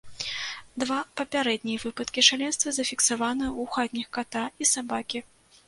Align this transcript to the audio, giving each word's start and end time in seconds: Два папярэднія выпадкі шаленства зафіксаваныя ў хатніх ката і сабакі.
Два 0.83 0.95
папярэднія 1.21 1.83
выпадкі 1.85 2.25
шаленства 2.29 2.75
зафіксаваныя 2.79 3.51
ў 3.61 3.63
хатніх 3.79 4.07
ката 4.19 4.43
і 4.63 4.73
сабакі. 4.75 5.27